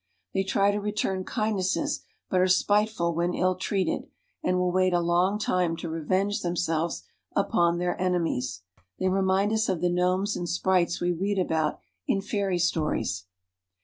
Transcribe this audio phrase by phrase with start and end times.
[0.33, 4.07] They try to return kind nesses, but are spiteful when ill treated,
[4.41, 7.03] and will wait a long time to revenge themselves
[7.35, 8.63] upon their enemies.
[8.97, 11.77] They remind us of the gnomes and sprites we read about
[12.07, 13.25] in fairy stories.